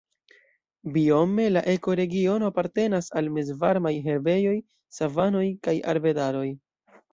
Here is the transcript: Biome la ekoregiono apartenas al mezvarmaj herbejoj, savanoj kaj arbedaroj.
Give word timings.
Biome 0.95 1.43
la 1.55 1.61
ekoregiono 1.73 2.49
apartenas 2.55 3.11
al 3.21 3.29
mezvarmaj 3.37 3.93
herbejoj, 4.09 4.57
savanoj 5.01 5.47
kaj 5.69 5.79
arbedaroj. 5.97 6.51